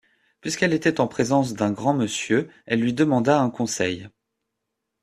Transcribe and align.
Puisqu’elle 0.39 0.73
était 0.73 0.99
en 0.99 1.07
présence 1.07 1.53
d’un 1.53 1.69
grand 1.71 1.93
monsieur, 1.93 2.49
elle 2.65 2.79
lui 2.81 2.91
demanda 2.91 3.39
un 3.39 3.51
conseil. 3.51 4.09